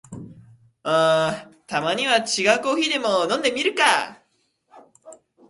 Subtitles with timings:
[0.81, 1.45] た
[1.79, 4.19] まには違うコーヒーでも飲んでみるか